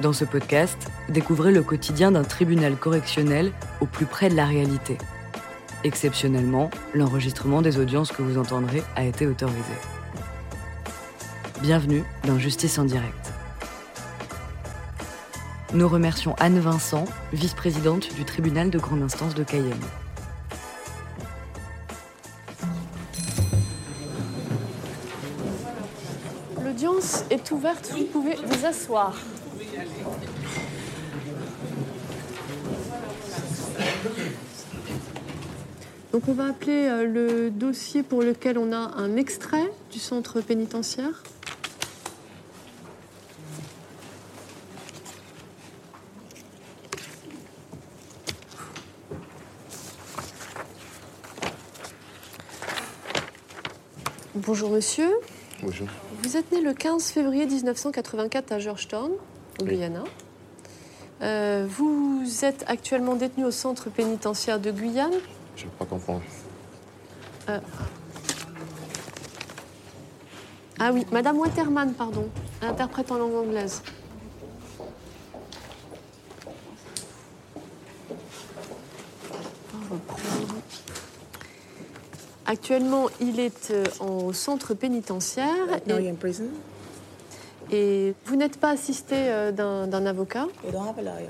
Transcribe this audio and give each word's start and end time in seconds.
Dans 0.00 0.12
ce 0.12 0.24
podcast, 0.24 0.78
découvrez 1.08 1.50
le 1.50 1.64
quotidien 1.64 2.12
d'un 2.12 2.22
tribunal 2.22 2.76
correctionnel 2.76 3.50
au 3.80 3.86
plus 3.86 4.06
près 4.06 4.28
de 4.28 4.36
la 4.36 4.46
réalité. 4.46 4.96
Exceptionnellement, 5.82 6.70
l'enregistrement 6.94 7.62
des 7.62 7.80
audiences 7.80 8.12
que 8.12 8.22
vous 8.22 8.38
entendrez 8.38 8.84
a 8.94 9.02
été 9.02 9.26
autorisé. 9.26 9.74
Bienvenue 11.62 12.04
dans 12.24 12.38
Justice 12.38 12.78
en 12.78 12.84
direct. 12.84 13.32
Nous 15.74 15.88
remercions 15.88 16.36
Anne 16.38 16.60
Vincent, 16.60 17.04
vice-présidente 17.32 18.14
du 18.14 18.24
tribunal 18.24 18.70
de 18.70 18.78
grande 18.78 19.02
instance 19.02 19.34
de 19.34 19.42
Cayenne. 19.42 19.74
L'audience 26.64 27.24
est 27.30 27.50
ouverte, 27.50 27.92
vous 27.96 28.04
pouvez 28.04 28.36
vous 28.36 28.64
asseoir. 28.64 29.16
Donc 36.18 36.28
on 36.30 36.32
va 36.32 36.46
appeler 36.46 36.88
euh, 36.88 37.06
le 37.06 37.48
dossier 37.48 38.02
pour 38.02 38.24
lequel 38.24 38.58
on 38.58 38.72
a 38.72 38.76
un 38.76 39.14
extrait 39.14 39.70
du 39.92 40.00
centre 40.00 40.40
pénitentiaire. 40.40 41.22
Bonjour 54.34 54.70
monsieur. 54.70 55.08
Bonjour. 55.62 55.86
Vous 56.24 56.36
êtes 56.36 56.50
né 56.50 56.60
le 56.60 56.74
15 56.74 57.12
février 57.12 57.46
1984 57.46 58.50
à 58.50 58.58
Georgetown, 58.58 59.12
au 59.12 59.62
Oui. 59.62 59.76
Guyana. 59.76 60.02
Euh, 61.22 61.64
vous 61.68 62.24
êtes 62.42 62.64
actuellement 62.66 63.14
détenu 63.14 63.44
au 63.44 63.52
centre 63.52 63.88
pénitentiaire 63.88 64.58
de 64.58 64.72
Guyane. 64.72 65.14
Je 65.58 65.64
ne 65.64 65.70
peux 65.70 65.76
pas 65.78 65.84
comprendre. 65.86 66.22
Ah 70.78 70.90
oui, 70.92 71.04
Madame 71.10 71.38
Waterman, 71.38 71.92
pardon, 71.94 72.28
interprète 72.62 73.10
en 73.10 73.18
langue 73.18 73.34
anglaise. 73.34 73.82
Actuellement, 82.46 83.08
il 83.20 83.40
est 83.40 83.70
euh, 83.70 83.84
en- 84.00 84.24
au 84.24 84.32
centre 84.32 84.72
pénitentiaire 84.74 85.46
et, 85.86 85.90
you're 85.90 85.98
in 86.10 86.14
prison? 86.14 86.44
et 87.70 88.14
vous 88.24 88.36
n'êtes 88.36 88.58
pas 88.58 88.70
assisté 88.70 89.16
euh, 89.18 89.52
d'un 89.52 89.86
d'un 89.86 90.06
avocat? 90.06 90.46
You 90.64 90.72
don't 90.72 90.86
have 90.88 90.98
a 90.98 91.02
lawyer. 91.02 91.28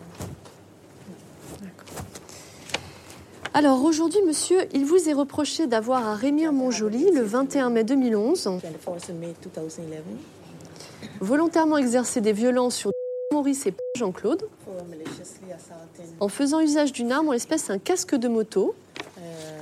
Alors 3.58 3.82
aujourd'hui, 3.82 4.20
monsieur, 4.24 4.68
il 4.72 4.84
vous 4.84 5.08
est 5.08 5.12
reproché 5.12 5.66
d'avoir 5.66 6.06
à 6.06 6.14
Rémire-Montjoly, 6.14 7.10
le 7.10 7.22
21 7.22 7.70
mai 7.70 7.82
2011, 7.82 8.46
24th 8.46 8.86
of 8.86 9.08
May 9.08 9.34
2011 9.42 9.80
volontairement 11.20 11.76
exercé 11.76 12.20
des 12.20 12.32
violences 12.32 12.76
sur 12.76 12.92
Maurice 13.32 13.66
et 13.66 13.74
Jean-Claude 13.98 14.48
en 16.20 16.28
faisant 16.28 16.60
usage 16.60 16.92
d'une 16.92 17.10
arme, 17.10 17.30
en 17.30 17.32
l'espèce 17.32 17.68
un 17.68 17.78
casque 17.78 18.14
de 18.14 18.28
moto. 18.28 18.76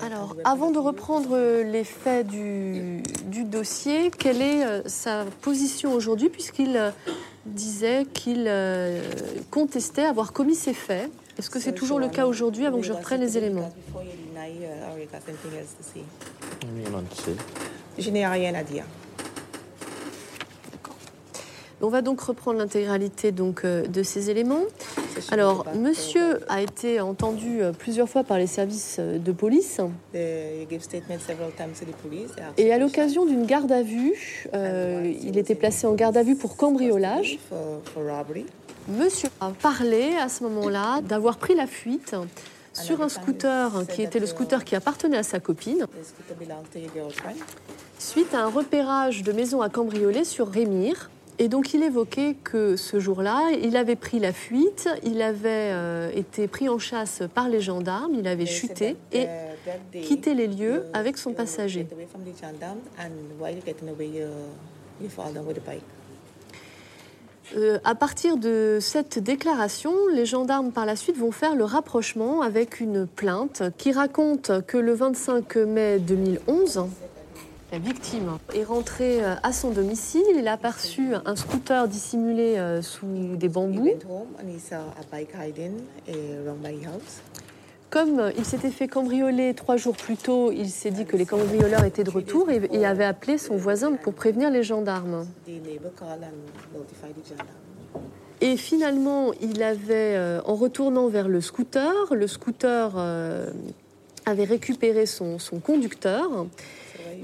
Alors, 0.02 0.36
avant 0.44 0.70
de 0.70 0.78
reprendre 0.78 1.30
euh, 1.32 1.62
les 1.62 1.84
faits 1.84 2.26
du, 2.26 3.02
du 3.26 3.44
dossier, 3.44 4.10
quelle 4.10 4.42
est 4.42 4.64
euh, 4.64 4.82
sa 4.86 5.24
position 5.42 5.92
aujourd'hui, 5.92 6.28
puisqu'il 6.28 6.76
euh, 6.76 6.90
disait 7.46 8.04
qu'il 8.12 8.50
contestait 9.50 10.04
avoir 10.04 10.32
commis 10.32 10.54
ces 10.54 10.74
faits? 10.74 11.10
Est-ce 11.38 11.50
que 11.50 11.60
c'est 11.60 11.74
toujours 11.74 11.98
le 11.98 12.08
cas 12.08 12.26
aujourd'hui, 12.26 12.66
avant 12.66 12.78
que 12.78 12.86
je 12.86 12.92
reprenne 12.92 13.20
les 13.20 13.36
éléments? 13.38 13.70
uh. 17.28 17.36
Je 17.98 18.10
n'ai 18.10 18.26
rien 18.26 18.54
à 18.54 18.62
dire. 18.62 18.84
On 21.82 21.88
va 21.88 22.00
donc 22.00 22.20
reprendre 22.20 22.58
l'intégralité 22.58 23.32
donc 23.32 23.64
euh, 23.64 23.86
de 23.86 24.02
ces 24.02 24.30
éléments. 24.30 24.64
Alors, 25.30 25.66
monsieur 25.74 26.40
a 26.48 26.62
été 26.62 27.00
entendu 27.00 27.62
euh, 27.62 27.72
plusieurs 27.72 28.08
fois 28.08 28.24
par 28.24 28.38
les 28.38 28.46
services 28.46 28.96
euh, 28.98 29.18
de 29.18 29.32
police. 29.32 29.80
Et 32.56 32.72
à 32.72 32.78
l'occasion 32.78 33.26
d'une 33.26 33.46
garde 33.46 33.72
à 33.72 33.82
vue, 33.82 34.14
euh, 34.54 35.12
il 35.22 35.38
était 35.38 35.54
placé 35.54 35.86
en 35.86 35.94
garde 35.94 36.16
à 36.16 36.22
vue 36.22 36.36
pour 36.36 36.56
cambriolage. 36.56 37.38
Monsieur 38.88 39.28
a 39.40 39.50
parlé 39.50 40.14
à 40.20 40.28
ce 40.28 40.44
moment-là 40.44 41.00
d'avoir 41.02 41.38
pris 41.38 41.54
la 41.54 41.66
fuite 41.66 42.14
sur 42.72 43.02
un 43.02 43.08
scooter 43.08 43.86
qui 43.88 44.02
était 44.02 44.20
le 44.20 44.26
scooter 44.26 44.64
qui 44.64 44.76
appartenait 44.76 45.16
à 45.16 45.22
sa 45.22 45.40
copine, 45.40 45.86
suite 47.98 48.34
à 48.34 48.44
un 48.44 48.48
repérage 48.48 49.22
de 49.22 49.32
maison 49.32 49.62
à 49.62 49.68
cambrioler 49.68 50.24
sur 50.24 50.48
Rémire. 50.48 51.10
Et 51.38 51.48
donc 51.48 51.74
il 51.74 51.82
évoquait 51.82 52.34
que 52.42 52.76
ce 52.76 52.98
jour-là, 52.98 53.50
il 53.62 53.76
avait 53.76 53.96
pris 53.96 54.18
la 54.18 54.32
fuite, 54.32 54.88
il 55.04 55.20
avait 55.20 55.70
euh, 55.72 56.10
été 56.14 56.48
pris 56.48 56.68
en 56.68 56.78
chasse 56.78 57.22
par 57.34 57.48
les 57.48 57.60
gendarmes, 57.60 58.14
il 58.14 58.26
avait 58.26 58.46
chuté 58.46 58.96
et 59.12 59.24
uh, 59.24 60.00
quitté 60.00 60.34
les 60.34 60.46
lieux 60.46 60.84
avec 60.94 61.18
son 61.18 61.34
passager. 61.34 61.86
bike? 65.60 65.82
Euh, 67.54 67.78
à 67.84 67.94
partir 67.94 68.38
de 68.38 68.78
cette 68.80 69.18
déclaration, 69.18 69.92
les 70.12 70.26
gendarmes 70.26 70.72
par 70.72 70.84
la 70.84 70.96
suite 70.96 71.16
vont 71.16 71.30
faire 71.30 71.54
le 71.54 71.64
rapprochement 71.64 72.40
avec 72.40 72.80
une 72.80 73.06
plainte 73.06 73.62
qui 73.76 73.92
raconte 73.92 74.66
que 74.66 74.78
le 74.78 74.94
25 74.94 75.56
mai 75.56 75.98
2011, 75.98 76.86
la 77.72 77.78
victime 77.78 78.38
est 78.54 78.64
rentrée 78.64 79.22
euh, 79.22 79.34
à 79.42 79.52
son 79.52 79.70
domicile. 79.70 80.22
Il 80.36 80.46
a 80.48 80.52
aperçu 80.52 81.14
un 81.24 81.36
scooter 81.36 81.88
dissimulé 81.88 82.58
euh, 82.58 82.82
sous 82.82 83.36
des 83.36 83.48
bambous. 83.48 83.90
Comme 87.90 88.30
il 88.36 88.44
s'était 88.44 88.70
fait 88.70 88.88
cambrioler 88.88 89.54
trois 89.54 89.76
jours 89.76 89.96
plus 89.96 90.16
tôt, 90.16 90.50
il 90.52 90.70
s'est 90.70 90.90
dit 90.90 91.06
que 91.06 91.16
les 91.16 91.24
cambrioleurs 91.24 91.84
étaient 91.84 92.04
de 92.04 92.10
retour 92.10 92.50
et, 92.50 92.60
et 92.72 92.84
avait 92.84 93.04
appelé 93.04 93.38
son 93.38 93.56
voisin 93.56 93.92
pour 93.94 94.12
prévenir 94.12 94.50
les 94.50 94.62
gendarmes. 94.62 95.26
Et 98.40 98.56
finalement, 98.56 99.32
il 99.40 99.62
avait, 99.62 100.14
euh, 100.16 100.40
en 100.44 100.54
retournant 100.54 101.08
vers 101.08 101.28
le 101.28 101.40
scooter, 101.40 101.92
le 102.12 102.26
scooter 102.26 102.92
euh, 102.96 103.50
avait 104.26 104.44
récupéré 104.44 105.06
son, 105.06 105.38
son 105.38 105.58
conducteur. 105.58 106.46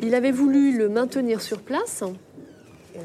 Il 0.00 0.14
avait 0.14 0.32
voulu 0.32 0.76
le 0.76 0.88
maintenir 0.88 1.42
sur 1.42 1.60
place. 1.60 2.02
Uh, 2.94 2.98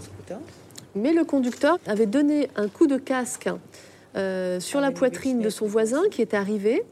scooter. 0.00 0.38
Mais 0.94 1.12
le 1.12 1.24
conducteur 1.24 1.78
avait 1.86 2.06
donné 2.06 2.48
un 2.56 2.68
coup 2.68 2.86
de 2.86 2.96
casque 2.96 3.48
euh, 4.16 4.58
sur 4.58 4.80
la 4.80 4.90
poitrine 4.90 5.40
de 5.40 5.50
son 5.50 5.66
voisin 5.66 6.02
qui 6.10 6.22
était 6.22 6.36
arrivé. 6.36 6.82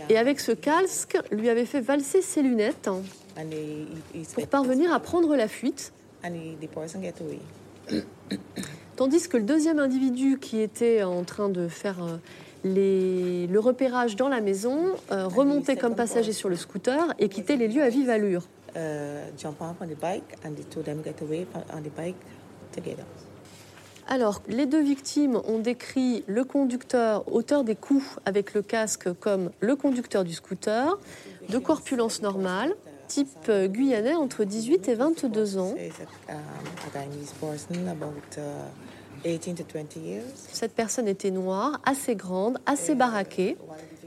Arm. 0.00 0.10
Et 0.10 0.18
avec 0.18 0.40
ce 0.40 0.52
casque, 0.52 1.18
lui 1.30 1.48
avait 1.48 1.64
fait 1.64 1.80
valser 1.80 2.22
ses 2.22 2.42
lunettes 2.42 2.88
pour 4.34 4.46
parvenir 4.46 4.92
à 4.92 5.00
prendre 5.00 5.34
la 5.34 5.48
fuite. 5.48 5.92
Tandis 8.96 9.28
que 9.28 9.36
le 9.36 9.44
deuxième 9.44 9.78
individu 9.78 10.38
qui 10.38 10.60
était 10.60 11.02
en 11.02 11.22
train 11.24 11.48
de 11.48 11.68
faire 11.68 12.02
euh, 12.02 12.16
les- 12.64 13.46
le 13.46 13.60
repérage 13.60 14.16
dans 14.16 14.28
la 14.28 14.40
maison 14.40 14.78
euh, 15.10 15.26
remontait 15.26 15.76
comme 15.76 15.94
passager 15.94 16.32
sur 16.32 16.48
le 16.48 16.56
scooter 16.56 17.14
et 17.18 17.28
quittait 17.28 17.56
les 17.56 17.68
lieux 17.68 17.82
à 17.82 17.88
vive 17.88 18.10
allure. 18.10 18.42
Uh, 18.76 18.78
together. 22.72 23.04
Alors, 24.06 24.40
les 24.48 24.64
deux 24.66 24.82
victimes 24.82 25.40
ont 25.46 25.58
décrit 25.58 26.24
le 26.26 26.44
conducteur, 26.44 27.30
auteur 27.32 27.62
des 27.64 27.74
coups 27.76 28.18
avec 28.24 28.54
le 28.54 28.62
casque, 28.62 29.12
comme 29.20 29.50
le 29.60 29.76
conducteur 29.76 30.24
du 30.24 30.32
scooter, 30.32 30.98
de 31.48 31.58
corpulence 31.58 32.22
normale, 32.22 32.74
type 33.06 33.28
euh, 33.48 33.68
guyanais 33.68 34.14
entre 34.14 34.44
18 34.44 34.88
et 34.88 34.94
22 34.94 35.58
ans. 35.58 35.74
So 39.24 39.30
it's 39.30 39.46
a, 39.46 39.50
a 39.50 39.54
Guyanese 39.54 39.54
person 39.54 39.54
about 39.54 39.54
18 39.54 39.54
to 39.54 39.64
20 39.64 40.00
years. 40.00 40.24
Cette 40.52 40.74
personne 40.74 41.08
était 41.08 41.30
noire, 41.30 41.80
assez 41.84 42.14
grande, 42.16 42.58
assez 42.66 42.94
baraquée, 42.94 43.56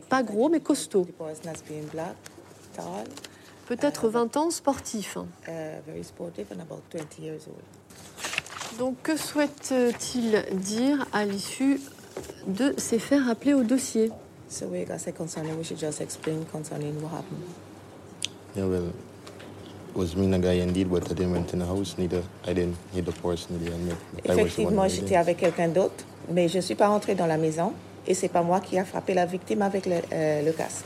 pas 0.09 0.23
gros 0.23 0.49
mais 0.49 0.59
costaud, 0.59 1.07
peut-être 3.67 4.09
20 4.09 4.37
ans, 4.37 4.51
sportif. 4.51 5.17
uh, 5.17 5.81
very 5.85 6.03
sportive, 6.03 6.47
and 6.51 6.61
about 6.61 6.81
20 6.89 7.19
years 7.19 7.47
old. 7.47 7.57
Donc, 8.79 9.01
que 9.03 9.17
souhaite-t-il 9.17 10.45
dire 10.53 11.05
à 11.11 11.25
l'issue 11.25 11.81
de 12.47 12.73
ces 12.77 12.99
faits 12.99 13.21
rappelés 13.23 13.53
au 13.53 13.63
dossier? 13.63 14.11
So 14.49 14.65
we 14.67 14.85
got 14.85 14.99
say 14.99 15.13
concerning, 15.13 15.57
we 15.57 15.63
should 15.63 15.79
just 15.79 16.01
explain 16.01 16.45
concerning 16.51 17.01
what 17.01 17.11
happened. 17.11 17.41
Yeah, 18.55 18.65
well, 18.65 18.91
was 19.93 20.15
me 20.15 20.25
and 20.25 20.35
a 20.35 20.39
guy 20.39 20.53
indeed, 20.53 20.89
but 20.89 21.09
I 21.09 21.13
didn't 21.13 21.31
went 21.31 21.53
in 21.53 21.59
the 21.59 21.65
house. 21.65 21.97
Neither 21.97 22.23
I 22.45 22.53
didn't 22.53 22.77
hit 22.93 23.05
the 23.05 23.11
person. 23.11 23.59
Neither 23.59 23.73
I 23.73 23.77
the 23.77 24.29
one 24.29 24.39
Effectivement, 24.39 24.87
j'étais 24.87 25.15
avec 25.15 25.37
quelqu'un 25.37 25.67
d'autre, 25.67 26.05
mais 26.29 26.47
je 26.47 26.57
ne 26.57 26.61
suis 26.61 26.75
pas 26.75 26.87
rentrée 26.87 27.15
dans 27.15 27.27
la 27.27 27.37
maison. 27.37 27.73
Et 28.07 28.13
c'est 28.13 28.29
pas 28.29 28.41
moi 28.41 28.59
qui 28.59 28.79
a 28.79 28.85
frappé 28.85 29.13
la 29.13 29.25
victime 29.25 29.61
avec 29.61 29.85
le, 29.85 29.97
euh, 30.11 30.41
le 30.41 30.51
casque. 30.51 30.85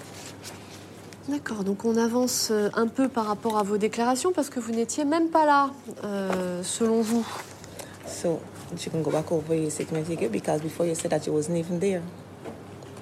D'accord, 1.30 1.64
donc 1.64 1.86
on 1.86 1.98
avance 1.98 2.50
euh, 2.52 2.70
un 2.76 2.88
peu 2.88 3.08
par 3.08 3.26
rapport 3.26 3.58
à 3.58 3.64
vos 3.64 3.78
déclarations 3.78 4.32
parce 4.32 4.50
que 4.50 4.60
vous 4.60 4.72
n'étiez 4.72 5.06
même 5.06 5.30
pas 5.30 5.46
là, 5.46 5.72
euh, 6.04 6.62
selon 6.62 7.02
vous. 7.02 7.26
So 8.06 8.40
you 8.72 8.92
can 8.92 9.02
go 9.02 9.12
back 9.12 9.32
over 9.32 9.56
your 9.56 9.72
statement 9.72 10.10
again 10.12 10.30
because 10.30 10.62
before 10.62 10.86
you 10.86 10.94
said 10.94 11.12
that 11.12 11.26
you 11.26 11.34
wasn't 11.34 11.58
even 11.58 11.80
there. 11.80 12.02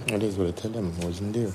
That 0.07 0.21
is 0.21 0.37
what 0.37 0.47
I 0.47 0.51
tell 0.51 0.71
them. 0.71 0.93
I 1.01 1.05
wasn't 1.05 1.33
there. 1.33 1.51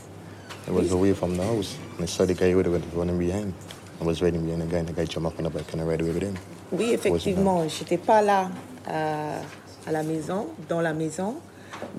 I 0.66 0.70
was 0.70 0.92
away 0.92 1.14
from 1.14 1.36
the 1.36 1.44
house. 1.44 1.76
And 1.96 2.02
I 2.02 2.06
saw 2.06 2.26
the 2.26 2.34
guy 2.34 2.50
who 2.50 2.58
was 2.58 2.82
running 2.94 3.18
behind. 3.18 3.54
I 4.00 4.04
was 4.04 4.22
riding 4.22 4.44
behind 4.44 4.62
the 4.62 4.66
guy, 4.66 4.78
and 4.78 4.88
the 4.88 4.92
guy 4.92 5.04
jumped 5.04 5.26
up 5.26 5.38
on 5.38 5.44
the 5.44 5.50
bike 5.50 5.72
and 5.72 5.82
I 5.82 5.84
ride 5.84 6.00
away 6.00 6.12
with 6.12 6.22
him. 6.22 6.34
Oui, 6.72 6.92
effectivement, 6.92 7.66
j'étais 7.68 7.98
pas 7.98 8.22
là 8.22 8.50
euh, 8.88 9.40
à 9.86 9.92
la 9.92 10.02
maison, 10.02 10.46
dans 10.68 10.80
la 10.80 10.92
maison, 10.92 11.36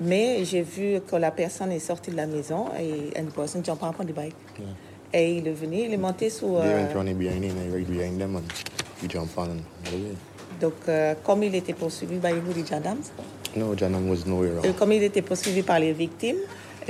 mais 0.00 0.44
j'ai 0.44 0.62
vu 0.62 1.00
que 1.00 1.16
la 1.16 1.30
personne 1.30 1.72
est 1.72 1.78
sortie 1.80 2.10
de 2.10 2.16
la 2.16 2.26
maison 2.26 2.66
et 2.78 3.18
une 3.18 3.30
personne 3.30 3.64
jumped 3.64 3.82
up 3.84 3.96
on 3.98 4.04
the 4.04 4.14
bike. 4.14 4.34
Yeah. 4.58 4.68
Et 5.12 5.38
il 5.38 5.48
est 5.48 5.52
venu, 5.52 5.78
il 5.78 5.92
est 5.92 5.96
monté 5.96 6.30
sur. 6.30 6.56
Euh, 6.56 6.86
jump 9.08 9.28
donc, 10.60 10.74
euh, 10.88 11.14
comme 11.24 11.42
il 11.42 11.54
était 11.54 11.72
poursuivi 11.72 12.18
par 12.18 12.32
les 12.32 12.66
gendarmes, 12.66 12.98
No, 13.56 13.74
Janam 13.74 14.08
was 14.08 14.26
nowhere 14.26 14.58
euh, 14.58 14.60
around. 14.60 14.76
comme 14.76 14.92
il 14.92 15.02
était 15.02 15.22
poursuivi 15.22 15.62
par 15.62 15.80
les 15.80 15.92
victimes, 15.92 16.36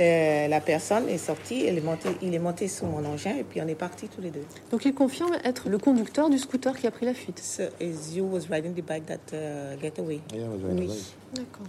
euh, 0.01 0.47
la 0.47 0.61
personne 0.61 1.07
est 1.09 1.17
sortie, 1.17 1.65
elle 1.65 1.77
est 1.77 1.81
montée, 1.81 2.09
il 2.21 2.33
est 2.33 2.39
monté 2.39 2.67
sur 2.67 2.87
mon 2.87 3.05
engin 3.05 3.35
et 3.35 3.43
puis 3.43 3.61
on 3.61 3.67
est 3.67 3.75
partis 3.75 4.07
tous 4.07 4.21
les 4.21 4.31
deux. 4.31 4.43
Donc 4.71 4.85
il 4.85 4.93
confirme 4.93 5.35
être 5.43 5.69
le 5.69 5.77
conducteur 5.77 6.29
du 6.29 6.37
scooter 6.37 6.77
qui 6.77 6.87
a 6.87 6.91
pris 6.91 7.05
la 7.05 7.13
fuite. 7.13 7.39
So 7.39 7.63
is 7.79 8.15
you 8.15 8.25
was 8.25 8.47
riding 8.49 8.73
the 8.73 8.85
bike 8.85 9.05
that 9.05 9.33
uh, 9.33 9.79
get 9.81 9.99
away? 9.99 10.21
Yeah, 10.33 10.45
I 10.45 10.47
was 10.47 10.63
riding 10.63 10.89
Oui. 10.89 11.13
D'accord. 11.33 11.67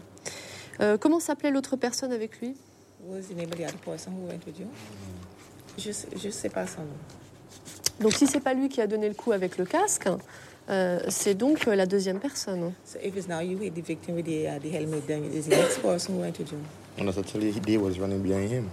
Euh, 0.80 0.96
comment 0.98 1.20
s'appelait 1.20 1.50
l'autre 1.50 1.76
personne 1.76 2.12
avec 2.12 2.40
lui? 2.40 2.54
Was 3.06 3.24
other 3.30 3.72
person 3.84 4.12
who 4.12 4.28
went 4.28 4.46
with 4.46 4.58
you? 4.58 4.66
Je 5.76 5.90
je 6.16 6.30
sais 6.30 6.48
pas 6.48 6.66
son 6.66 6.82
nom. 6.82 6.98
Donc 8.00 8.12
si 8.14 8.26
c'est 8.26 8.40
pas 8.40 8.54
lui 8.54 8.68
qui 8.68 8.80
a 8.80 8.86
donné 8.86 9.08
le 9.08 9.14
coup 9.14 9.32
avec 9.32 9.58
le 9.58 9.64
casque, 9.64 10.08
euh, 10.70 11.00
c'est 11.08 11.34
donc 11.34 11.66
euh, 11.66 11.74
la 11.74 11.86
deuxième 11.86 12.18
personne. 12.18 12.72
So 12.84 12.98
if 13.02 13.16
it's 13.16 13.28
now 13.28 13.40
you 13.40 13.58
the 13.58 13.84
victim 13.84 14.14
with 14.14 14.26
the, 14.26 14.46
uh, 14.46 14.58
the 14.60 14.72
helmet, 14.72 15.06
then 15.06 15.24
it's 15.24 15.46
the 15.46 15.56
next 15.56 15.80
person 15.82 16.14
who 16.14 16.20
went 16.22 16.38
you. 16.38 16.46
And 16.98 17.10
tell 17.10 17.42
you, 17.42 17.52
they 17.52 17.78
was 17.78 17.98
running 17.98 18.22
behind 18.22 18.50
him. 18.50 18.70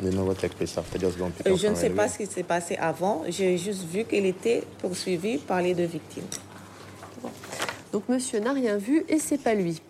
They 0.00 0.10
know 0.10 0.24
what 0.24 0.38
took 0.38 0.54
place 0.56 0.76
after, 0.76 0.98
just 0.98 1.18
go 1.18 1.24
and 1.24 1.32
pick 1.36 1.46
up 1.46 1.56
je 1.56 1.68
ne 1.68 1.74
sais 1.74 1.90
pas 1.90 2.08
ce 2.08 2.18
qui 2.18 2.26
s'est 2.26 2.42
passé 2.42 2.76
avant. 2.76 3.24
J'ai 3.28 3.56
juste 3.56 3.84
vu 3.84 4.04
qu'il 4.04 4.26
était 4.26 4.62
poursuivi 4.78 5.38
par 5.38 5.62
les 5.62 5.74
deux 5.74 5.86
victimes. 5.86 6.26
Donc 7.92 8.08
monsieur 8.08 8.40
n'a 8.40 8.52
rien 8.52 8.76
vu 8.76 9.04
et 9.08 9.18
c'est 9.18 9.38
pas 9.38 9.54
lui. 9.54 9.80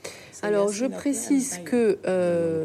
Alors 0.42 0.70
je 0.70 0.86
précise 0.86 1.60
que 1.64 1.98
euh, 2.06 2.64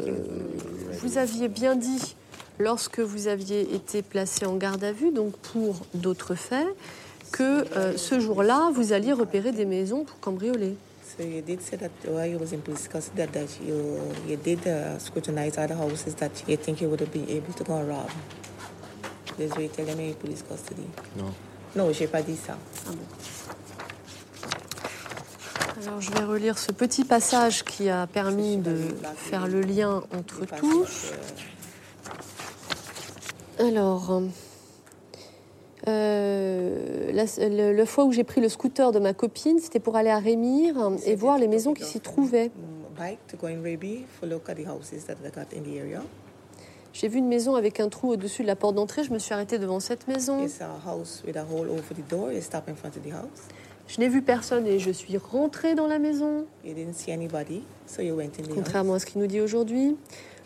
vous 1.00 1.18
aviez 1.18 1.48
bien 1.48 1.74
dit 1.74 2.14
lorsque 2.60 3.00
vous 3.00 3.26
aviez 3.26 3.74
été 3.74 4.02
placé 4.02 4.46
en 4.46 4.56
garde 4.56 4.84
à 4.84 4.92
vue, 4.92 5.10
donc 5.10 5.36
pour 5.38 5.76
d'autres 5.94 6.36
faits, 6.36 6.68
que 7.32 7.64
euh, 7.76 7.96
ce 7.96 8.20
jour-là 8.20 8.70
vous 8.72 8.92
alliez 8.92 9.12
repérer 9.12 9.50
des 9.50 9.64
maisons 9.64 10.04
pour 10.04 10.20
cambrioler. 10.20 10.76
So 11.16 11.22
you 11.22 11.42
did 11.42 11.60
say 11.60 11.76
that 11.76 11.90
while 12.04 12.26
you 12.26 12.38
was 12.38 12.52
in 12.52 12.62
police 12.62 12.88
custody 12.88 13.16
that, 13.18 13.32
that 13.34 13.60
you, 13.60 14.00
you 14.26 14.36
did 14.36 14.66
uh, 14.66 14.98
scrutinize 14.98 15.58
other 15.58 15.74
houses 15.74 16.14
that 16.16 16.42
you 16.48 16.56
think 16.56 16.80
you 16.80 16.88
would 16.88 17.00
have 17.00 17.12
been 17.12 17.28
able 17.28 17.52
to 17.52 17.64
go 17.64 17.76
and 17.76 17.88
rob. 17.88 18.10
That's 19.36 19.50
what 19.50 19.60
you 19.62 19.68
tell 19.68 19.84
them 19.84 20.00
in 20.00 20.14
police 20.14 20.42
custody. 20.42 20.88
No. 21.16 21.34
Non, 21.74 21.92
j'ai 21.92 22.06
pas 22.06 22.22
dit 22.22 22.36
ça. 22.36 22.56
Alors 25.84 26.00
je 26.00 26.10
vais 26.12 26.24
relire 26.24 26.58
ce 26.58 26.70
petit 26.72 27.04
passage 27.04 27.62
qui 27.64 27.88
a 27.90 28.06
permis 28.06 28.56
de 28.58 28.94
faire 29.16 29.46
le 29.48 29.60
lien 29.62 30.02
entre 30.14 30.46
tous. 30.58 31.12
euh, 33.60 33.68
Alors, 33.68 34.22
euh, 35.88 37.10
la, 37.12 37.24
le, 37.48 37.72
le 37.72 37.84
fois 37.84 38.04
où 38.04 38.12
j'ai 38.12 38.24
pris 38.24 38.40
le 38.40 38.48
scooter 38.48 38.92
de 38.92 38.98
ma 38.98 39.14
copine, 39.14 39.58
c'était 39.58 39.80
pour 39.80 39.96
aller 39.96 40.10
à 40.10 40.18
Rémire 40.18 40.92
et 41.06 41.14
voir 41.14 41.38
les 41.38 41.48
maisons 41.48 41.74
qui 41.74 41.84
s'y 41.84 42.00
trouvaient. 42.00 42.50
J'ai 46.92 47.08
vu 47.08 47.18
une 47.18 47.28
maison 47.28 47.54
avec 47.54 47.80
un 47.80 47.88
trou 47.88 48.10
au-dessus 48.10 48.42
de 48.42 48.46
la 48.46 48.54
porte 48.56 48.74
d'entrée. 48.74 49.02
Je 49.02 49.12
me 49.12 49.18
suis 49.18 49.32
arrêtée 49.32 49.58
devant 49.58 49.80
cette 49.80 50.06
maison. 50.08 50.44
It's 50.44 50.60
a 50.60 50.68
house 50.86 51.22
with 51.26 51.36
a 51.36 51.44
hole 51.44 51.68
over 51.70 51.94
the 51.94 52.06
door. 52.08 52.32
You 52.32 52.42
stop 52.42 52.68
in 52.68 52.74
front 52.74 52.96
of 52.96 53.02
the 53.02 53.12
house. 53.12 53.48
Je 53.88 53.98
n'ai 54.00 54.08
vu 54.08 54.22
personne 54.22 54.66
et 54.66 54.78
je 54.78 54.90
suis 54.90 55.16
rentrée 55.16 55.74
dans 55.74 55.86
la 55.86 55.98
maison. 55.98 56.44
You 56.64 56.74
didn't 56.74 56.94
see 56.94 57.10
anybody, 57.10 57.62
so 57.86 58.02
you 58.02 58.14
went 58.14 58.38
in 58.38 58.42
the 58.42 58.48
house. 58.48 58.54
Contrairement 58.54 58.94
à 58.94 58.98
ce 58.98 59.06
qu'il 59.06 59.20
nous 59.20 59.26
dit 59.26 59.40
aujourd'hui. 59.40 59.96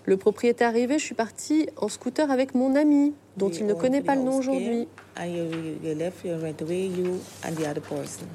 Le 0.06 0.16
propriétaire 0.16 0.68
arrivé, 0.68 0.98
je 0.98 1.04
suis 1.04 1.14
partie 1.14 1.68
en 1.76 1.88
scooter 1.88 2.30
avec 2.30 2.54
mon 2.54 2.76
ami, 2.76 3.12
dont 3.36 3.50
il 3.50 3.66
ne 3.66 3.74
connaît 3.74 4.02
pas 4.02 4.14
le 4.14 4.22
nom 4.22 4.38
aujourd'hui. 4.38 4.86
came, 5.16 5.24
And 5.24 5.32
you, 5.34 5.44
you 5.82 5.94
left, 5.94 6.24
you 6.24 6.36
went 6.40 6.62
away, 6.62 6.86
you 6.86 7.20
and 7.44 7.52
the 7.56 7.66
other 7.66 7.80
person. 7.82 8.26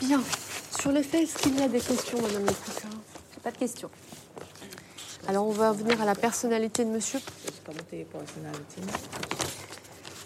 Bien. 0.00 0.20
Sur 0.80 0.90
les 0.90 1.02
faits, 1.04 1.22
est-ce 1.22 1.38
qu'il 1.38 1.58
y 1.58 1.62
a 1.62 1.68
des 1.68 1.78
questions, 1.80 2.20
Madame 2.20 2.46
le 2.46 2.52
procureur 2.52 2.92
pas 3.42 3.50
de 3.50 3.56
questions. 3.56 3.90
Alors, 5.26 5.46
on 5.46 5.50
va 5.50 5.72
venir 5.72 6.00
à 6.00 6.04
la 6.04 6.14
personnalité 6.14 6.84
de 6.84 6.90
monsieur. 6.90 7.18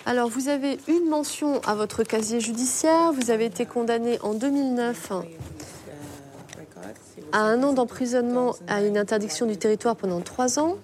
Alors, 0.04 0.28
vous 0.28 0.48
avez 0.48 0.78
une 0.86 1.08
mention 1.08 1.60
à 1.62 1.74
votre 1.74 2.02
casier 2.02 2.40
judiciaire. 2.40 3.12
Vous 3.12 3.30
avez 3.30 3.46
été 3.46 3.64
condamné 3.66 4.18
en 4.20 4.34
2009 4.34 5.12
Uh, 5.12 5.14
records. 5.14 5.24
He 5.24 6.75
was 6.75 6.75
à 7.32 7.40
un 7.40 7.62
an 7.62 7.72
d'emprisonnement 7.72 8.52
à 8.68 8.80
2009 8.80 8.88
une 8.88 8.98
interdiction 8.98 9.46
du 9.46 9.56
territoire 9.56 9.96
pendant 9.96 10.20
trois 10.20 10.58
ans 10.58 10.76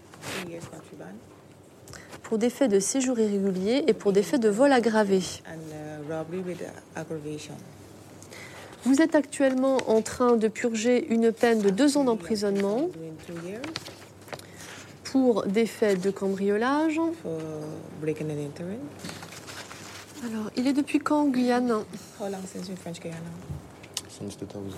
pour 2.22 2.38
des 2.38 2.50
faits 2.50 2.70
de 2.70 2.80
séjour 2.80 3.18
irrégulier 3.18 3.84
et 3.86 3.92
pour 3.92 4.12
des 4.12 4.22
faits 4.22 4.40
de 4.40 4.48
vol 4.48 4.72
aggravé. 4.72 5.20
Vous 8.84 9.00
êtes 9.00 9.14
actuellement 9.14 9.78
en 9.86 10.02
train 10.02 10.36
de 10.36 10.48
purger 10.48 11.06
une 11.12 11.30
peine 11.30 11.60
de 11.60 11.70
deux 11.70 11.96
ans 11.96 12.04
d'emprisonnement 12.04 12.88
Doing 12.88 13.14
two 13.26 13.46
years 13.46 13.60
pour 15.04 15.44
des 15.46 15.66
faits 15.66 16.00
de 16.00 16.10
cambriolage. 16.10 16.98
Alors, 20.24 20.50
il 20.56 20.66
est 20.66 20.72
depuis 20.72 20.98
quand 21.00 21.20
en 21.22 21.28
Guyane? 21.28 21.70
How 22.18 22.28
long 22.28 22.38
since 22.50 22.66
you're 22.66 22.72
in 22.72 22.76
French 22.76 23.00
Guiana? 23.00 23.18
Since 24.08 24.38
2000. 24.38 24.72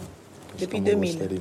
Depuis 0.61 0.79
come 0.79 0.87
and 0.89 1.01
go 1.01 1.01
2000. 1.01 1.17
steady. 1.17 1.41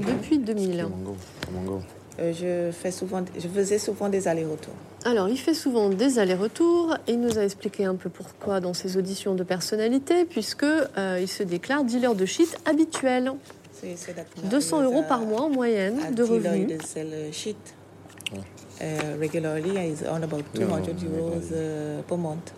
Depuis 0.00 0.38
2000. 0.38 0.82
Come 0.82 0.92
and 0.92 1.04
go. 1.04 1.16
Come 1.46 1.56
and 1.58 1.66
go. 1.66 1.82
Euh, 2.18 2.32
je, 2.34 2.70
fais 2.72 2.90
souvent, 2.90 3.24
je 3.38 3.48
faisais 3.48 3.78
souvent 3.78 4.08
des 4.08 4.28
allers-retours. 4.28 4.74
Alors, 5.04 5.28
il 5.28 5.38
fait 5.38 5.54
souvent 5.54 5.88
des 5.88 6.18
allers-retours 6.18 6.96
et 7.06 7.12
il 7.12 7.20
nous 7.20 7.38
a 7.38 7.42
expliqué 7.44 7.84
un 7.86 7.94
peu 7.94 8.10
pourquoi 8.10 8.60
dans 8.60 8.74
ses 8.74 8.96
auditions 8.98 9.34
de 9.34 9.42
personnalité, 9.42 10.26
puisque 10.26 10.64
euh, 10.64 11.18
il 11.20 11.28
se 11.28 11.42
déclare 11.42 11.84
dealer 11.84 12.14
de 12.14 12.26
shit 12.26 12.58
habituel. 12.66 13.32
So 13.72 13.86
you 13.86 13.96
said 13.96 14.16
that 14.16 14.26
now 14.42 14.50
200 14.50 14.82
he 14.82 14.84
was 14.84 14.92
euros 14.92 15.02
par 15.08 15.20
mois 15.22 15.42
en 15.42 15.48
moyenne 15.48 15.98
a 16.06 16.10
de 16.10 16.22
revenus. 16.22 16.96
uh, 16.96 18.36
uh, 18.36 19.18
regularly. 19.18 19.70
He's 19.78 20.02
on 20.06 20.22
about 20.22 20.44
No, 20.54 20.66
200 20.66 21.02
euros 21.04 21.40
uh, 21.52 22.02
per 22.06 22.16
month. 22.18 22.52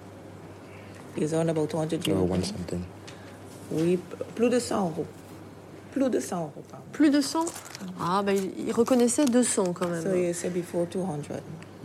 He's 1.17 1.33
on 1.33 1.49
about 1.49 1.69
200 1.71 2.09
Or 2.09 2.15
euros. 2.15 2.29
one 2.33 2.43
something. 2.43 2.81
Oui, 3.71 3.99
plus 4.35 4.49
de 4.51 4.59
100 4.59 4.75
euros. 4.81 5.07
Plus 5.93 6.11
de 6.11 6.21
100 6.21 6.37
euros 6.41 6.51
par 6.69 6.81
mois. 6.81 6.89
Plus 6.93 7.11
de 7.11 7.21
100 7.21 7.45
Ah, 8.01 8.23
bah, 8.25 8.33
il, 8.33 8.73
reconnaissait 8.73 9.27
200 9.27 9.73
quand 9.73 9.89
même. 9.89 10.03
So 10.03 10.15
you 10.15 10.33
said 10.33 10.53
before 10.53 10.87
200. 10.87 11.35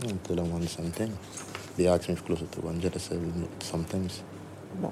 I 0.02 0.12
tell 0.24 0.36
them 0.36 0.52
one 0.52 0.66
something. 0.66 1.10
They 1.76 1.88
ask 1.88 2.08
me 2.08 2.14
if 2.14 2.24
closer 2.24 2.46
to 2.46 2.60
100. 2.60 2.84
I 2.84 2.98
say 2.98 3.16
no, 3.16 3.46
sometimes. 3.60 4.22
Bon. 4.80 4.90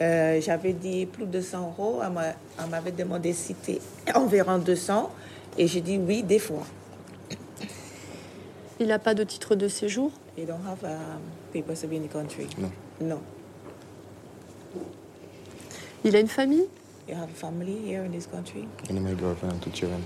Euh, 0.00 0.40
J'avais 0.40 0.72
dit 0.72 1.06
plus 1.06 1.26
de 1.26 1.40
100 1.40 1.68
euros. 1.78 2.00
Elle 2.02 2.70
m'avait 2.70 2.92
demandé 2.92 3.32
si 3.32 3.54
c'était 3.54 3.80
environ 4.14 4.58
200. 4.58 5.10
Et 5.56 5.66
j'ai 5.66 5.80
dit 5.80 5.98
oui, 5.98 6.22
des 6.22 6.38
fois. 6.38 6.64
Il 8.80 8.88
n'a 8.88 8.98
pas 8.98 9.14
de 9.14 9.24
titre 9.24 9.54
de 9.54 9.68
séjour? 9.68 10.10
You 10.38 10.46
don't 10.46 10.60
have 10.66 10.82
um, 10.84 11.20
papers 11.52 11.80
to 11.82 11.86
be 11.86 11.92
in 11.94 12.00
the 12.00 12.10
country. 12.10 12.46
No. 12.58 12.70
No. 13.00 13.20
Il 16.02 16.16
a 16.16 16.20
une 16.20 16.28
famille? 16.28 16.66
You 17.08 17.14
have 17.16 17.30
a 17.30 17.34
family 17.34 17.78
here 17.84 18.04
in 18.04 18.12
this 18.12 18.26
country? 18.26 18.68
And 18.88 19.02
my 19.02 19.14
girlfriend 19.14 19.54
and 19.54 19.62
two 19.62 19.70
children. 19.70 20.02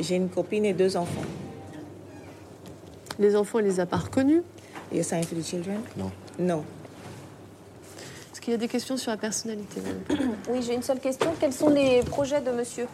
J'ai 0.00 0.16
une 0.16 0.28
copine 0.28 0.64
et 0.64 0.72
deux 0.72 0.96
enfants. 0.96 1.24
Les 3.18 3.36
enfants, 3.36 3.60
il 3.60 3.66
les 3.66 3.80
a 3.80 3.86
pas 3.86 3.98
reconnus? 3.98 4.42
You 4.92 5.02
sign 5.02 5.22
for 5.24 5.34
the 5.36 5.42
children? 5.44 5.82
No. 5.96 6.10
No. 6.38 6.64
Est-ce 8.32 8.40
qu'il 8.40 8.52
y 8.52 8.54
a 8.54 8.58
des 8.58 8.68
questions 8.68 8.96
sur 8.96 9.10
la 9.10 9.16
personnalité 9.16 9.80
Oui, 10.50 10.62
j'ai 10.62 10.74
une 10.74 10.82
seule 10.82 11.00
question. 11.00 11.32
Quels 11.38 11.52
sont 11.52 11.68
les 11.68 12.02
projets 12.02 12.40
de 12.40 12.50
monsieur? 12.50 12.86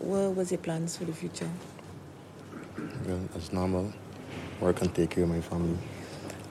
What 0.00 0.34
was 0.36 0.50
your 0.50 0.60
plans 0.60 0.96
for 0.98 1.06
the 1.06 1.14
future? 1.14 1.48
Well, 3.06 3.20
as 3.36 3.52
normal. 3.52 3.92
Work 4.60 4.82
and 4.82 4.88
take 4.94 5.10
care 5.10 5.24
of 5.24 5.30
my 5.30 5.40
family. 5.40 5.76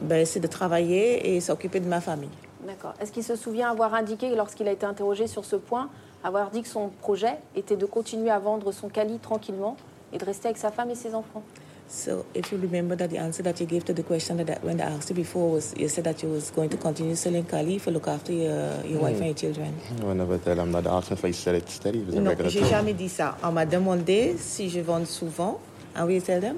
Ben, 0.01 0.25
c'est 0.25 0.39
de 0.39 0.47
travailler 0.47 1.35
et 1.35 1.41
s'occuper 1.41 1.79
de 1.79 1.87
ma 1.87 2.01
famille. 2.01 2.29
D'accord. 2.65 2.93
Est-ce 2.99 3.11
qu'il 3.11 3.23
se 3.23 3.35
souvient 3.35 3.69
avoir 3.69 3.93
indiqué, 3.93 4.35
lorsqu'il 4.35 4.67
a 4.67 4.71
été 4.71 4.85
interrogé 4.85 5.27
sur 5.27 5.45
ce 5.45 5.55
point, 5.55 5.89
avoir 6.23 6.49
dit 6.49 6.61
que 6.63 6.67
son 6.67 6.89
projet 7.01 7.37
était 7.55 7.75
de 7.75 7.85
continuer 7.85 8.31
à 8.31 8.39
vendre 8.39 8.71
son 8.71 8.89
Cali 8.89 9.19
tranquillement 9.19 9.77
et 10.13 10.17
de 10.17 10.25
rester 10.25 10.47
avec 10.47 10.57
sa 10.57 10.71
femme 10.71 10.89
et 10.89 10.95
ses 10.95 11.13
enfants? 11.13 11.43
So, 11.87 12.25
if 12.33 12.51
you 12.51 12.57
remember 12.59 12.95
that 12.97 13.09
the 13.09 13.19
answer 13.19 13.43
that 13.43 13.59
you 13.59 13.67
gave 13.67 13.85
to 13.85 13.93
the 13.93 14.01
question 14.01 14.37
that 14.37 14.63
when 14.63 14.79
I 14.81 14.85
asked 14.85 15.11
you 15.11 15.15
before 15.15 15.51
was, 15.51 15.75
you 15.77 15.87
said 15.87 16.05
that 16.05 16.23
you 16.23 16.29
was 16.29 16.49
going 16.49 16.69
to 16.69 16.77
continue 16.77 17.15
selling 17.15 17.43
Cali 17.43 17.77
for 17.77 17.91
look 17.91 18.07
after 18.07 18.33
your, 18.33 18.83
your 18.83 19.01
wife 19.01 19.17
and 19.17 19.27
your 19.27 19.35
children. 19.35 19.71
I 20.01 20.13
never 20.13 20.39
tell 20.39 20.59
him 20.59 20.71
that. 20.71 20.87
I 20.87 20.97
asked 20.97 21.11
him 21.11 21.17
if 21.19 21.25
I 21.25 21.31
said 21.31 21.55
it 21.55 21.69
steady. 21.69 21.99
Non, 21.99 22.33
j'ai 22.47 22.65
jamais 22.65 22.95
dit 22.95 23.07
ça. 23.07 23.37
On 23.43 23.51
m'a 23.51 23.67
demandé 23.67 24.35
si 24.39 24.67
je 24.71 24.79
vends 24.79 25.05
souvent. 25.05 25.59
And 25.95 26.07
we 26.07 26.19
tell 26.23 26.41
them? 26.41 26.57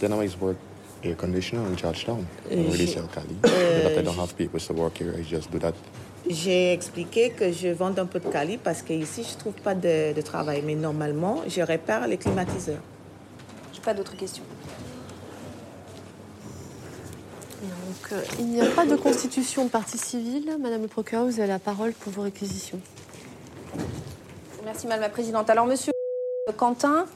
Then 0.00 0.12
I 0.14 0.26
to 0.26 0.38
work 0.38 0.56
air 1.06 1.16
conditioner 1.16 1.62
in 1.68 1.76
Georgetown. 1.76 2.24
I 2.50 2.56
don't 2.56 2.64
really 2.72 2.86
she- 2.86 2.92
sell 2.94 3.08
Cali. 3.14 3.34
But 3.42 3.50
that 3.50 3.98
I 3.98 4.02
don't 4.02 4.18
have 4.18 4.34
people 4.36 4.60
to 4.60 4.72
work 4.74 4.98
here. 4.98 5.14
I 5.18 5.22
just 5.22 5.50
do 5.50 5.58
that. 5.58 5.74
J'ai 6.28 6.72
expliqué 6.72 7.30
que 7.30 7.52
je 7.52 7.68
vends 7.68 7.96
un 7.98 8.06
peu 8.06 8.18
de 8.18 8.28
Cali 8.28 8.58
parce 8.58 8.82
qu'ici, 8.82 9.22
je 9.22 9.36
trouve 9.38 9.54
pas 9.54 9.74
de, 9.74 10.12
de 10.12 10.20
travail. 10.22 10.62
Mais 10.66 10.74
normalement, 10.74 11.42
je 11.46 11.60
répare 11.62 12.08
les 12.08 12.16
climatiseurs. 12.16 12.82
J'ai 13.72 13.80
pas 13.80 13.94
d'autres 13.94 14.16
questions. 14.16 14.42
Donc, 17.62 18.12
euh, 18.12 18.22
il 18.38 18.46
n'y 18.46 18.60
a 18.60 18.66
pas 18.66 18.84
de 18.86 18.96
constitution 18.96 19.64
de 19.64 19.70
partie 19.70 19.98
civile. 19.98 20.56
Madame 20.60 20.82
le 20.82 20.88
procureur, 20.88 21.24
vous 21.24 21.38
avez 21.38 21.48
la 21.48 21.58
parole 21.58 21.92
pour 21.92 22.12
vos 22.12 22.22
réquisitions. 22.22 22.80
Merci 24.64 24.86
Madame 24.86 25.02
la 25.02 25.08
Présidente. 25.08 25.48
Alors 25.48 25.66
Monsieur 25.66 25.92
Quentin, 26.56 27.06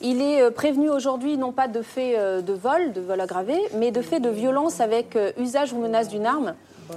il 0.00 0.22
est 0.22 0.42
euh, 0.42 0.50
prévenu 0.50 0.90
aujourd'hui 0.90 1.36
non 1.36 1.52
pas 1.52 1.68
de 1.68 1.82
fait 1.82 2.18
euh, 2.18 2.40
de 2.40 2.52
vol, 2.52 2.92
de 2.92 3.00
vol 3.00 3.20
aggravé, 3.20 3.58
mais 3.74 3.90
de 3.90 4.02
fait 4.02 4.20
de 4.20 4.30
violence 4.30 4.80
avec 4.80 5.16
euh, 5.16 5.32
usage 5.38 5.72
ou 5.72 5.78
menace 5.78 6.08
d'une 6.08 6.26
arme. 6.26 6.54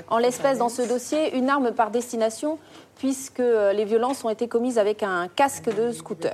En 0.09 0.17
l'espèce, 0.17 0.57
dans 0.57 0.69
ce 0.69 0.81
dossier, 0.83 1.35
une 1.35 1.49
arme 1.49 1.71
par 1.71 1.91
destination, 1.91 2.57
puisque 2.97 3.39
les 3.73 3.83
violences 3.83 4.23
ont 4.23 4.29
été 4.29 4.47
commises 4.47 4.77
avec 4.77 5.03
un 5.03 5.27
casque 5.27 5.69
de 5.75 5.91
scooter. 5.91 6.33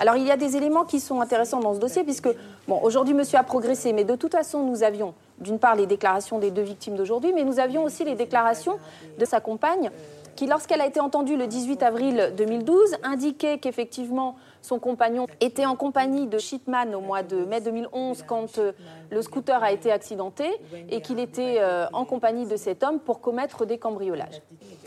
Alors 0.00 0.16
il 0.16 0.26
y 0.26 0.30
a 0.32 0.36
des 0.36 0.56
éléments 0.56 0.84
qui 0.84 0.98
sont 0.98 1.20
intéressants 1.20 1.60
dans 1.60 1.74
ce 1.74 1.78
dossier, 1.78 2.02
puisque 2.02 2.28
bon, 2.66 2.80
aujourd'hui 2.82 3.14
monsieur 3.14 3.38
a 3.38 3.44
progressé, 3.44 3.92
mais 3.92 4.02
de 4.02 4.16
toute 4.16 4.32
façon 4.32 4.64
nous 4.64 4.82
avions 4.82 5.14
d'une 5.38 5.60
part 5.60 5.76
les 5.76 5.86
déclarations 5.86 6.40
des 6.40 6.50
deux 6.50 6.62
victimes 6.62 6.96
d'aujourd'hui, 6.96 7.32
mais 7.32 7.44
nous 7.44 7.60
avions 7.60 7.84
aussi 7.84 8.02
les 8.02 8.16
déclarations 8.16 8.78
de 9.20 9.24
sa 9.24 9.38
compagne, 9.38 9.92
qui 10.34 10.46
lorsqu'elle 10.46 10.80
a 10.80 10.86
été 10.86 10.98
entendue 10.98 11.36
le 11.36 11.46
18 11.46 11.82
avril 11.84 12.32
2012, 12.36 12.96
indiquait 13.04 13.58
qu'effectivement 13.58 14.34
son 14.62 14.78
compagnon 14.78 15.26
était 15.40 15.66
en 15.66 15.76
compagnie 15.76 16.26
de 16.26 16.38
Shitman 16.38 16.94
au 16.94 17.00
mois 17.00 17.22
de 17.22 17.44
mai 17.44 17.60
2011 17.60 18.22
quand 18.26 18.58
euh, 18.58 18.72
le 19.10 19.20
scooter 19.20 19.62
a 19.62 19.72
été 19.72 19.92
accidenté 19.92 20.46
et 20.88 21.00
qu'il 21.02 21.18
était 21.18 21.56
euh, 21.58 21.86
en 21.92 22.04
compagnie 22.04 22.46
de 22.46 22.56
cet 22.56 22.82
homme 22.82 23.00
pour 23.00 23.20
commettre 23.20 23.66
des 23.66 23.76
cambriolages. 23.76 24.40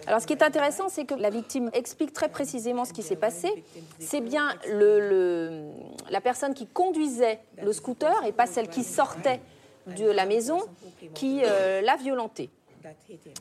Alors 0.08 0.22
ce 0.22 0.27
qui 0.27 0.34
est 0.34 0.44
intéressant, 0.44 0.88
c'est 0.89 1.05
que 1.05 1.13
la 1.15 1.29
victime 1.29 1.70
explique 1.74 2.13
très 2.13 2.29
précisément 2.29 2.86
ce 2.86 2.94
qui 2.94 3.03
s'est 3.03 3.15
passé. 3.15 3.63
C'est 4.00 4.22
bien 4.22 4.50
le- 4.72 5.70
la 6.10 6.22
personne 6.22 6.53
qui 6.53 6.67
conduisait 6.67 7.39
le 7.62 7.74
scooter 7.74 8.13
et 8.25 8.32
pas 8.32 8.46
celle 8.48 8.70
qui 8.70 8.84
sortait 8.84 9.41
de 9.98 10.10
la 10.10 10.25
maison 10.25 10.60
qui 11.13 11.41
euh, 11.44 11.82
l'a 11.82 11.96
violenté. 11.96 12.50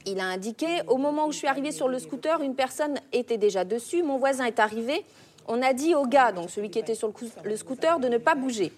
Il 0.06 0.20
a 0.20 0.24
indiqué, 0.24 0.66
au 0.88 0.96
moment 0.96 1.26
où 1.26 1.32
je 1.32 1.38
suis 1.38 1.46
arrivée 1.46 1.70
sur 1.72 1.86
le 1.88 1.98
scooter, 1.98 2.40
une 2.42 2.54
personne 2.54 2.94
était 3.12 3.36
déjà 3.36 3.64
dessus, 3.64 4.02
mon 4.02 4.16
voisin 4.16 4.46
est 4.46 4.58
arrivé, 4.58 5.04
on 5.46 5.62
a 5.62 5.72
dit 5.72 5.94
au 5.94 6.06
gars, 6.06 6.32
donc 6.32 6.50
celui 6.50 6.70
qui 6.70 6.78
était 6.78 6.94
sur 6.94 7.08
le, 7.08 7.14
le 7.44 7.56
scooter, 7.56 7.98
de 8.00 8.08
ne 8.08 8.18
pas 8.18 8.34
bouger. 8.34 8.72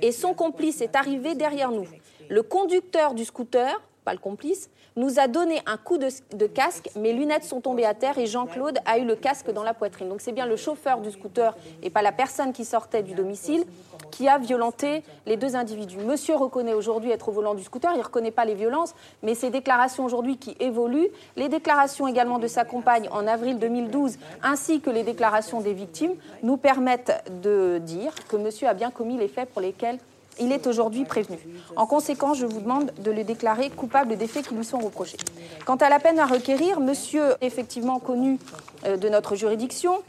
Et 0.00 0.12
son 0.12 0.34
complice 0.34 0.80
est 0.80 0.96
arrivé 0.96 1.34
derrière 1.34 1.70
nous. 1.70 1.86
Le 2.28 2.42
conducteur 2.42 3.14
du 3.14 3.24
scooter, 3.24 3.80
pas 4.04 4.12
le 4.12 4.18
complice, 4.18 4.70
nous 4.96 5.18
a 5.18 5.28
donné 5.28 5.60
un 5.66 5.76
coup 5.76 5.98
de, 5.98 6.08
de 6.34 6.46
casque, 6.46 6.90
mes 6.96 7.12
lunettes 7.12 7.44
sont 7.44 7.60
tombées 7.60 7.84
à 7.84 7.94
terre 7.94 8.18
et 8.18 8.26
Jean-Claude 8.26 8.78
a 8.84 8.98
eu 8.98 9.04
le 9.04 9.16
casque 9.16 9.50
dans 9.50 9.62
la 9.62 9.74
poitrine. 9.74 10.08
Donc 10.08 10.20
c'est 10.20 10.32
bien 10.32 10.46
le 10.46 10.56
chauffeur 10.56 11.00
du 11.00 11.10
scooter 11.10 11.56
et 11.82 11.90
pas 11.90 12.02
la 12.02 12.12
personne 12.12 12.52
qui 12.52 12.64
sortait 12.64 13.02
du 13.02 13.14
domicile 13.14 13.64
qui 14.10 14.28
a 14.28 14.38
violenté 14.38 15.02
les 15.26 15.36
deux 15.36 15.56
individus. 15.56 15.96
Monsieur 15.98 16.36
reconnaît 16.36 16.74
aujourd'hui 16.74 17.10
être 17.10 17.28
au 17.28 17.32
volant 17.32 17.54
du 17.54 17.62
scooter, 17.62 17.90
il 17.94 17.98
ne 17.98 18.04
reconnaît 18.04 18.30
pas 18.30 18.44
les 18.44 18.54
violences, 18.54 18.94
mais 19.22 19.34
ces 19.34 19.50
déclarations 19.50 20.04
aujourd'hui 20.04 20.36
qui 20.36 20.56
évoluent, 20.60 21.08
les 21.36 21.48
déclarations 21.48 22.06
également 22.06 22.38
de 22.38 22.46
sa 22.46 22.64
compagne 22.64 23.08
en 23.10 23.26
avril 23.26 23.58
2012, 23.58 24.18
ainsi 24.42 24.80
que 24.80 24.90
les 24.90 25.02
déclarations 25.02 25.60
des 25.60 25.72
victimes, 25.72 26.14
nous 26.42 26.56
permettent 26.56 27.24
de 27.42 27.78
dire 27.78 28.12
que 28.28 28.36
monsieur 28.36 28.68
a 28.68 28.74
bien 28.74 28.90
commis 28.90 29.16
les 29.16 29.28
faits 29.28 29.48
pour 29.48 29.62
lesquels 29.62 29.98
il 30.40 30.52
est 30.52 30.66
aujourd'hui 30.66 31.04
prévenu. 31.04 31.38
En 31.76 31.86
conséquence, 31.86 32.38
je 32.38 32.46
vous 32.46 32.60
demande 32.60 32.92
de 32.98 33.10
le 33.10 33.24
déclarer 33.24 33.70
coupable 33.70 34.16
des 34.16 34.26
faits 34.26 34.48
qui 34.48 34.54
lui 34.54 34.64
sont 34.64 34.78
reprochés. 34.78 35.18
Quant 35.64 35.76
à 35.76 35.88
la 35.88 35.98
peine 35.98 36.18
à 36.18 36.26
requérir, 36.26 36.80
monsieur 36.80 37.34
effectivement 37.40 37.98
connu 37.98 38.38
euh, 38.86 38.96
de 38.96 39.08
notre 39.08 39.34
juridiction. 39.34 40.02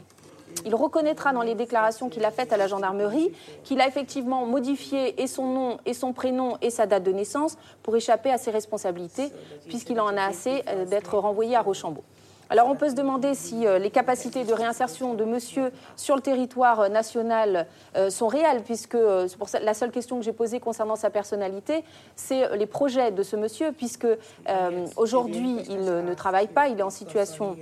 Il 0.64 0.74
reconnaîtra 0.74 1.32
dans 1.32 1.42
les 1.42 1.54
déclarations 1.54 2.08
qu'il 2.08 2.24
a 2.24 2.30
faites 2.30 2.52
à 2.52 2.56
la 2.56 2.68
gendarmerie 2.68 3.32
qu'il 3.64 3.80
a 3.80 3.88
effectivement 3.88 4.46
modifié 4.46 5.14
son 5.26 5.46
nom 5.46 5.78
et 5.84 5.94
son 5.94 6.12
prénom 6.12 6.56
et 6.62 6.70
sa 6.70 6.86
date 6.86 7.02
de 7.02 7.12
naissance 7.12 7.58
pour 7.82 7.96
échapper 7.96 8.30
à 8.30 8.38
ses 8.38 8.50
responsabilités, 8.50 9.30
puisqu'il 9.66 10.00
en 10.00 10.16
a 10.16 10.22
assez 10.22 10.62
euh, 10.68 10.84
d'être 10.84 11.18
renvoyé 11.18 11.56
à 11.56 11.62
Rochambeau. 11.62 12.04
Alors 12.50 12.68
on 12.68 12.74
peut 12.74 12.90
se 12.90 12.94
demander 12.94 13.34
si 13.34 13.66
euh, 13.66 13.78
les 13.78 13.90
capacités 13.90 14.44
de 14.44 14.52
réinsertion 14.52 15.14
de 15.14 15.24
monsieur 15.24 15.72
sur 15.96 16.14
le 16.16 16.20
territoire 16.22 16.80
euh, 16.80 16.88
national 16.88 17.66
euh, 17.96 18.10
sont 18.10 18.28
réelles, 18.28 18.62
puisque 18.62 18.98
c'est 19.28 19.38
pour 19.38 19.48
ça, 19.48 19.60
la 19.60 19.74
seule 19.74 19.90
question 19.90 20.18
que 20.18 20.24
j'ai 20.24 20.32
posée 20.32 20.60
concernant 20.60 20.96
sa 20.96 21.10
personnalité, 21.10 21.84
c'est 22.16 22.56
les 22.56 22.66
projets 22.66 23.10
de 23.10 23.22
ce 23.22 23.36
monsieur, 23.36 23.72
puisque 23.72 24.04
euh, 24.04 24.86
aujourd'hui 24.96 25.56
il 25.68 25.84
ne 25.84 26.00
ne 26.02 26.14
travaille 26.14 26.48
pas, 26.48 26.68
il 26.68 26.78
est 26.78 26.82
en 26.82 26.90
situation 26.90 27.56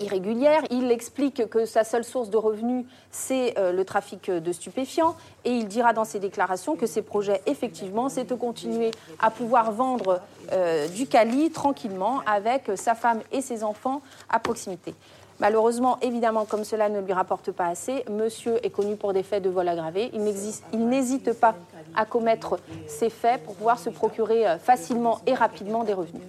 irrégulière. 0.00 0.62
Il 0.70 0.90
explique 0.90 1.48
que 1.48 1.66
sa 1.66 1.84
seule 1.84 2.04
source 2.04 2.30
de 2.30 2.36
revenus, 2.36 2.86
c'est 3.10 3.58
euh, 3.58 3.72
le 3.72 3.84
trafic 3.84 4.30
de 4.30 4.52
stupéfiants. 4.52 5.16
Et 5.44 5.50
il 5.50 5.68
dira 5.68 5.92
dans 5.92 6.04
ses 6.04 6.20
déclarations 6.20 6.76
que 6.76 6.86
ses 6.86 7.02
projets, 7.02 7.42
effectivement, 7.46 8.08
c'est 8.08 8.24
de 8.24 8.34
continuer 8.34 8.90
à 9.18 9.30
pouvoir 9.30 9.72
vendre 9.72 10.20
euh, 10.52 10.88
du 10.88 11.06
Cali 11.06 11.50
tranquillement 11.50 12.20
avec 12.26 12.70
sa 12.76 12.94
femme 12.94 13.20
et 13.32 13.40
ses 13.40 13.64
enfants 13.64 14.02
à 14.28 14.38
proximité. 14.38 14.94
Malheureusement, 15.40 15.98
évidemment, 16.00 16.44
comme 16.44 16.64
cela 16.64 16.88
ne 16.88 17.00
lui 17.00 17.12
rapporte 17.12 17.50
pas 17.50 17.66
assez, 17.66 18.04
monsieur 18.08 18.64
est 18.64 18.70
connu 18.70 18.96
pour 18.96 19.12
des 19.12 19.24
faits 19.24 19.42
de 19.42 19.50
vol 19.50 19.68
aggravé. 19.68 20.10
Il 20.12 20.86
n'hésite 20.86 21.32
pas 21.32 21.56
à 21.96 22.04
commettre 22.04 22.58
ces 22.86 23.10
faits 23.10 23.42
pour 23.42 23.54
pouvoir 23.54 23.78
se 23.78 23.90
procurer 23.90 24.46
euh, 24.46 24.58
facilement 24.58 25.20
et 25.26 25.34
rapidement 25.34 25.84
des 25.84 25.92
revenus. 25.92 26.22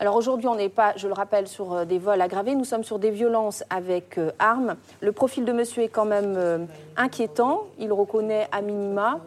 Alors 0.00 0.16
aujourd'hui, 0.16 0.48
on 0.48 0.56
n'est 0.56 0.68
pas, 0.68 0.92
je 0.96 1.06
le 1.06 1.14
rappelle, 1.14 1.46
sur 1.46 1.72
euh, 1.72 1.84
des 1.84 1.98
vols 1.98 2.20
aggravés, 2.20 2.56
nous 2.56 2.64
sommes 2.64 2.82
sur 2.82 2.98
des 2.98 3.10
violences 3.10 3.62
avec 3.70 4.18
euh, 4.18 4.32
armes. 4.40 4.74
Le 5.00 5.12
profil 5.12 5.44
de 5.44 5.52
monsieur 5.52 5.84
est 5.84 5.88
quand 5.88 6.04
même 6.04 6.34
euh, 6.36 6.58
inquiétant, 6.96 7.68
il 7.78 7.92
reconnaît 7.92 8.48
à 8.50 8.60
minima. 8.60 9.20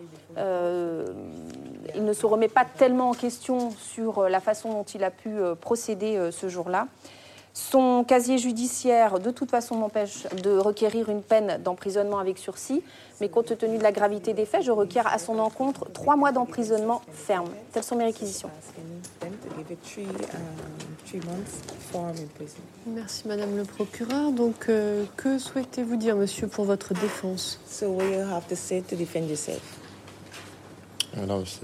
Il 1.95 2.03
ne 2.03 2.13
se 2.13 2.25
remet 2.27 2.49
pas 2.49 2.65
tellement 2.65 3.09
en 3.09 3.13
question 3.13 3.71
sur 3.71 4.29
la 4.29 4.39
façon 4.39 4.71
dont 4.71 4.83
il 4.83 5.03
a 5.03 5.09
pu 5.09 5.39
procéder 5.59 6.29
ce 6.31 6.47
jour-là. 6.47 6.85
Son 7.57 8.03
casier 8.03 8.37
judiciaire, 8.37 9.19
de 9.19 9.31
toute 9.31 9.49
façon, 9.49 9.73
m'empêche 9.73 10.27
de 10.43 10.59
requérir 10.59 11.09
une 11.09 11.23
peine 11.23 11.59
d'emprisonnement 11.63 12.19
avec 12.19 12.37
sursis, 12.37 12.83
mais 13.19 13.29
compte 13.29 13.57
tenu 13.57 13.79
de 13.79 13.83
la 13.83 13.91
gravité 13.91 14.35
des 14.35 14.45
faits, 14.45 14.61
je 14.61 14.69
requiers 14.71 15.01
à 15.03 15.17
son 15.17 15.39
encontre 15.39 15.91
trois 15.91 16.15
mois 16.15 16.31
d'emprisonnement 16.31 17.01
ferme. 17.11 17.49
Telles 17.71 17.83
sont 17.83 17.95
mes 17.95 18.03
réquisitions. 18.03 18.51
Merci 22.85 23.27
Madame 23.27 23.57
le 23.57 23.63
procureur. 23.63 24.31
Donc, 24.31 24.69
euh, 24.69 25.05
que 25.15 25.39
souhaitez-vous 25.39 25.95
dire, 25.95 26.15
monsieur, 26.15 26.47
pour 26.47 26.65
votre 26.65 26.93
défense? 26.93 27.59
So 27.67 27.87
what 27.89 28.05
you 28.05 28.19
have 28.19 28.47
to 28.49 28.55
say 28.55 28.83
to 28.83 28.95
defend 28.95 29.27
yourself? 29.27 29.63
And 31.17 31.31
I 31.31 31.39
was 31.39 31.59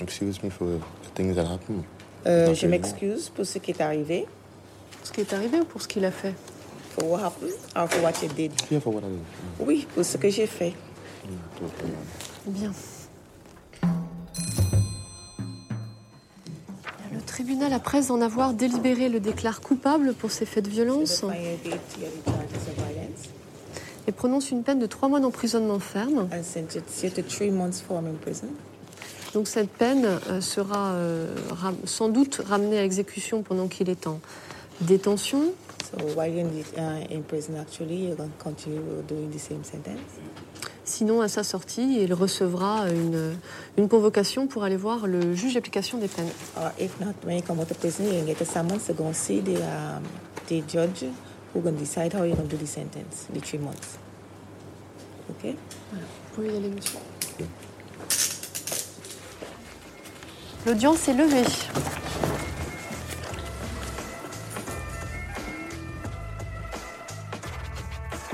excuse 0.00 0.42
me 0.42 0.50
for 0.50 0.66
the 0.66 1.14
things 1.14 1.36
that 1.36 1.46
happened. 1.46 1.84
Euh, 2.26 2.48
Not 2.48 2.54
je 2.54 2.66
m'excuse 2.66 3.28
pour 3.28 3.46
ce 3.46 3.58
qui 3.58 3.70
est 3.70 3.80
arrivé, 3.80 4.26
Ce 5.04 5.12
qui 5.12 5.20
est 5.20 5.32
arrivé 5.32 5.60
ou 5.60 5.64
pour 5.64 5.80
ce 5.82 5.88
qu'il 5.88 6.04
a 6.04 6.10
fait? 6.10 6.34
For 6.96 7.10
what 7.10 7.20
happened, 7.20 7.52
or 7.76 7.88
for 7.88 8.02
what 8.02 8.12
you 8.22 8.28
did. 8.34 8.52
Yeah, 8.70 8.80
for 8.80 8.94
what 8.94 9.02
I 9.02 9.10
did. 9.10 9.66
Oui, 9.66 9.86
pour 9.94 10.04
ce 10.04 10.16
que 10.16 10.30
j'ai 10.30 10.46
fait. 10.46 10.74
Mm. 11.24 11.66
Bien. 12.46 12.72
Le 17.12 17.20
tribunal, 17.20 17.72
après 17.72 18.10
en 18.10 18.20
avoir 18.20 18.54
délibéré, 18.54 19.08
le 19.08 19.20
déclare 19.20 19.60
coupable 19.60 20.14
pour 20.14 20.30
ces 20.30 20.46
faits 20.46 20.64
de 20.64 20.70
violence 20.70 21.24
et 24.06 24.12
prononce 24.12 24.50
une 24.50 24.62
peine 24.62 24.78
de 24.78 24.86
trois 24.86 25.08
mois 25.08 25.20
d'emprisonnement 25.20 25.78
ferme. 25.78 26.28
Donc 29.32 29.48
cette 29.48 29.70
peine 29.70 30.04
euh, 30.04 30.40
sera 30.40 30.92
euh, 30.92 31.34
sans 31.84 32.08
doute 32.08 32.42
ramenée 32.46 32.78
à 32.78 32.84
exécution 32.84 33.42
pendant 33.42 33.66
qu'il 33.66 33.88
est 33.88 34.06
en 34.06 34.20
détention. 34.80 35.52
So 35.90 36.04
while 36.14 36.26
you're 36.26 36.40
in, 36.40 36.50
the, 36.50 36.80
uh, 36.80 37.14
in 37.14 37.22
prison, 37.22 37.56
actually, 37.56 38.06
you're 38.06 38.16
going 38.16 38.30
to 38.30 38.42
continue 38.42 39.02
doing 39.06 39.30
the 39.30 39.38
same 39.38 39.62
sentence? 39.64 40.00
Sinon, 40.84 41.22
à 41.22 41.28
sa 41.28 41.42
sortie, 41.42 42.02
il 42.02 42.12
recevra 42.12 42.90
une, 42.90 43.36
une 43.78 43.88
convocation 43.88 44.46
pour 44.46 44.64
aller 44.64 44.76
voir 44.76 45.06
le 45.06 45.34
juge 45.34 45.54
d'application 45.54 45.98
des 45.98 46.08
peines. 46.08 46.28
If 46.78 47.00
not, 47.00 47.14
when 47.24 47.36
you 47.36 47.42
come 47.42 47.58
out 47.58 47.70
of 47.70 47.78
prison, 47.78 48.04
you 48.04 48.34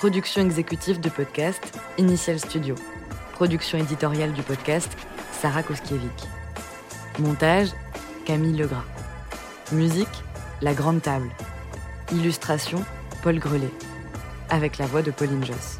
Production 0.00 0.46
exécutive 0.46 0.98
du 0.98 1.10
podcast, 1.10 1.78
Initial 1.98 2.38
Studio. 2.38 2.74
Production 3.34 3.76
éditoriale 3.76 4.32
du 4.32 4.42
podcast, 4.42 4.90
Sarah 5.30 5.62
Koskiewicz. 5.62 6.26
Montage, 7.18 7.68
Camille 8.24 8.56
Legras. 8.56 8.86
Musique, 9.72 10.08
La 10.62 10.72
Grande 10.72 11.02
Table. 11.02 11.28
Illustration, 12.12 12.82
Paul 13.22 13.38
Grelet. 13.38 13.74
Avec 14.48 14.78
la 14.78 14.86
voix 14.86 15.02
de 15.02 15.10
Pauline 15.10 15.44
Joss. 15.44 15.79